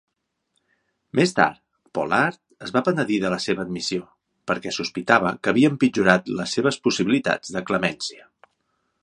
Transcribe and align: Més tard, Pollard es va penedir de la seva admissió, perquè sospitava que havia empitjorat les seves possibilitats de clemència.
Més 1.17 1.33
tard, 1.39 1.59
Pollard 1.97 2.65
es 2.67 2.73
va 2.77 2.83
penedir 2.87 3.19
de 3.25 3.31
la 3.35 3.39
seva 3.45 3.63
admissió, 3.65 4.07
perquè 4.53 4.75
sospitava 4.79 5.35
que 5.45 5.53
havia 5.55 5.73
empitjorat 5.75 6.33
les 6.41 6.57
seves 6.59 6.81
possibilitats 6.89 7.55
de 7.59 7.65
clemència. 7.71 8.27